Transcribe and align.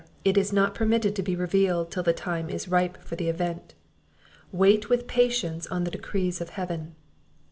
It 0.25 0.35
is 0.35 0.51
not 0.51 0.73
permitted 0.73 1.15
to 1.15 1.21
be 1.21 1.35
revealed 1.35 1.91
till 1.91 2.01
the 2.01 2.11
time 2.11 2.49
is 2.49 2.67
ripe 2.67 2.97
for 3.03 3.15
the 3.15 3.29
event; 3.29 3.75
wait 4.51 4.89
with 4.89 5.05
patience 5.05 5.67
on 5.67 5.83
the 5.83 5.91
decrees 5.91 6.41
of 6.41 6.49
heaven." 6.49 6.95